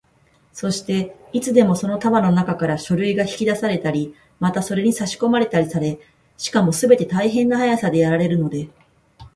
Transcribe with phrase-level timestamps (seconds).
[0.51, 5.99] そして、いつでもその束のなかから書類が引き出されたり、またそれにさしこまれたりされ、
[6.37, 8.67] しかもすべて大変な速さでやられるので、